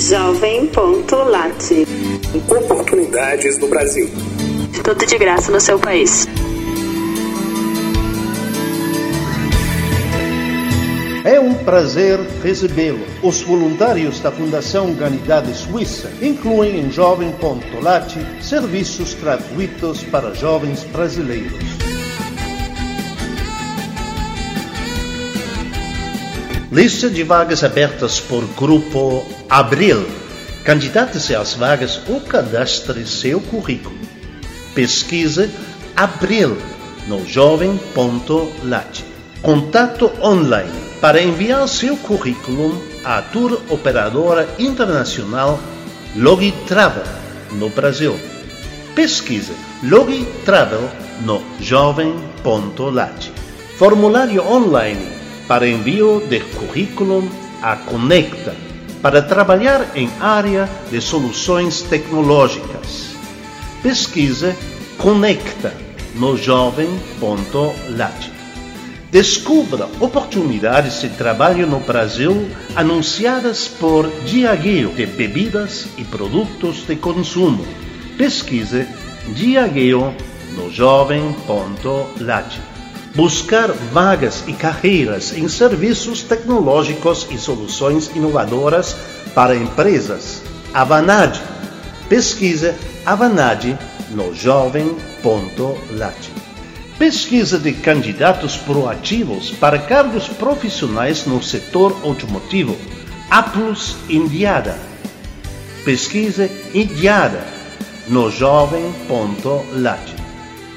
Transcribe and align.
Jovem.lat. 0.00 1.86
Oportunidades 2.48 3.58
no 3.58 3.68
Brasil. 3.68 4.08
Tudo 4.82 5.04
de 5.04 5.18
graça 5.18 5.52
no 5.52 5.60
seu 5.60 5.78
país. 5.78 6.26
É 11.22 11.38
um 11.38 11.52
prazer 11.52 12.18
recebê-lo. 12.42 13.04
Os 13.22 13.42
voluntários 13.42 14.20
da 14.20 14.32
Fundação 14.32 14.86
Humanidade 14.86 15.54
Suíça 15.54 16.10
incluem 16.22 16.80
em 16.80 16.90
Jovem.lat 16.90 18.16
serviços 18.40 19.12
gratuitos 19.12 20.02
para 20.04 20.32
jovens 20.32 20.82
brasileiros. 20.84 21.99
Lista 26.72 27.10
de 27.10 27.24
vagas 27.24 27.64
abertas 27.64 28.20
por 28.20 28.44
grupo 28.56 29.26
Abril. 29.48 30.06
Candidate-se 30.62 31.34
às 31.34 31.54
vagas 31.54 32.00
ou 32.06 32.20
cadastre 32.20 33.04
seu 33.08 33.40
currículo. 33.40 33.98
Pesquise 34.72 35.50
Abril 35.96 36.56
no 37.08 37.26
jovem.lat. 37.26 39.02
Contato 39.42 40.12
online 40.22 40.70
para 41.00 41.20
enviar 41.20 41.66
seu 41.66 41.96
currículo 41.96 42.80
à 43.04 43.20
Tour 43.20 43.60
Operadora 43.68 44.48
Internacional 44.56 45.58
Logitravel 46.14 47.02
no 47.50 47.68
Brasil. 47.70 48.16
Pesquise 48.94 49.54
Logitravel 49.82 50.88
no 51.22 51.42
jovem.lat. 51.58 53.28
Formulário 53.76 54.46
online 54.46 55.19
para 55.50 55.66
envio 55.66 56.22
de 56.30 56.38
currículo 56.38 57.28
a 57.60 57.74
Conecta 57.74 58.54
para 59.02 59.20
trabalhar 59.20 59.96
em 59.96 60.08
área 60.20 60.70
de 60.92 61.00
soluções 61.00 61.82
tecnológicas. 61.82 63.16
Pesquise 63.82 64.54
Conecta 64.96 65.74
no 66.14 66.36
jovem.lat. 66.36 68.30
Descubra 69.10 69.88
oportunidades 69.98 71.00
de 71.00 71.08
trabalho 71.08 71.66
no 71.66 71.80
Brasil 71.80 72.48
anunciadas 72.76 73.66
por 73.66 74.08
Diageo 74.24 74.90
de 74.90 75.04
bebidas 75.04 75.88
e 75.98 76.04
produtos 76.04 76.86
de 76.86 76.94
consumo. 76.94 77.66
Pesquise 78.16 78.86
Diageo 79.34 80.14
no 80.54 80.70
jovem.lat 80.70 82.69
buscar 83.14 83.68
vagas 83.92 84.44
e 84.46 84.52
carreiras 84.52 85.32
em 85.32 85.48
serviços 85.48 86.22
tecnológicos 86.22 87.26
e 87.30 87.38
soluções 87.38 88.10
inovadoras 88.14 88.96
para 89.34 89.56
empresas. 89.56 90.42
Avanad. 90.72 91.40
Pesquisa 92.08 92.74
Avanad 93.04 93.78
no 94.10 94.34
jovem.lat. 94.34 96.16
Pesquisa 96.98 97.58
de 97.58 97.72
candidatos 97.72 98.56
proativos 98.56 99.50
para 99.52 99.78
cargos 99.78 100.28
profissionais 100.28 101.24
no 101.24 101.42
setor 101.42 101.96
automotivo. 102.04 102.76
Aplus 103.30 103.96
Indiada. 104.08 104.78
Pesquisa 105.84 106.50
Indiada 106.74 107.42
no 108.08 108.30
jovem.lat. 108.30 110.19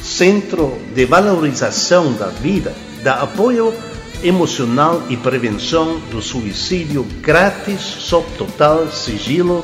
Centro 0.03 0.77
de 0.93 1.05
Valorização 1.05 2.11
da 2.13 2.27
Vida, 2.27 2.75
dá 3.01 3.21
apoio 3.21 3.73
emocional 4.21 5.01
e 5.09 5.15
prevenção 5.15 5.97
do 6.11 6.21
suicídio 6.21 7.03
grátis, 7.21 7.79
sob 7.79 8.27
total 8.37 8.91
sigilo, 8.91 9.63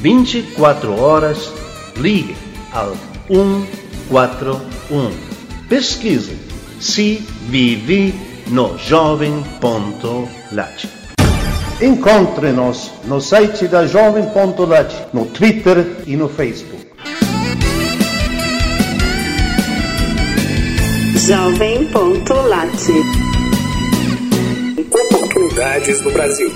24 0.00 0.98
horas. 0.98 1.52
Ligue 1.96 2.34
ao 2.72 2.96
141. 3.28 5.12
Pesquise 5.68 6.36
se 6.80 7.22
vive 7.48 8.14
no 8.48 8.78
jovem.lat. 8.78 9.46
Encontre-nos 11.82 12.92
no 13.04 13.20
site 13.20 13.68
da 13.68 13.86
jovem.lat, 13.86 15.08
no 15.12 15.26
Twitter 15.26 15.98
e 16.06 16.16
no 16.16 16.28
Facebook. 16.28 16.95
Jovem.lat. 21.26 22.70
Oportunidades 24.78 26.00
no 26.02 26.12
Brasil. 26.12 26.50